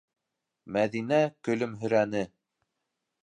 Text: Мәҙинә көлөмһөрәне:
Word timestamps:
Мәҙинә 0.77 1.19
көлөмһөрәне: 1.49 2.23